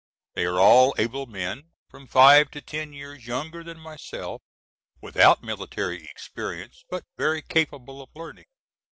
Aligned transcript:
They 0.33 0.45
are 0.45 0.59
all 0.59 0.95
able 0.97 1.27
men, 1.27 1.73
from 1.87 2.07
five 2.07 2.49
to 2.57 2.61
ten 2.63 2.91
years 2.91 3.27
younger 3.27 3.63
than 3.63 3.79
myself, 3.79 4.41
without 4.99 5.43
military 5.43 6.03
experience 6.05 6.83
but 6.89 7.03
very 7.19 7.43
capable 7.43 8.01
of 8.01 8.09
learning. 8.15 8.45